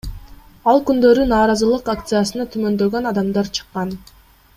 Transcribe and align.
Ал 0.71 0.79
күндөрү 0.87 1.25
нааразылык 1.33 1.91
акциясына 1.93 2.47
түмөндөгөн 2.55 3.11
адамдар 3.11 3.53
чыккан. 3.59 3.93